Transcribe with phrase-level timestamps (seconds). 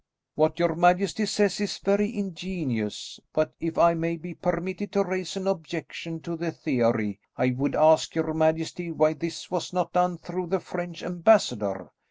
[0.33, 5.37] "What your majesty says is very ingenious; but if I may be permitted to raise
[5.37, 10.17] an objection to the theory, I would ask your majesty why this was not done
[10.17, 11.91] through the French ambassador?